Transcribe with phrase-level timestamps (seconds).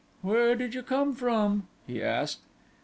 [0.23, 2.39] "Where did you come from?" he asked.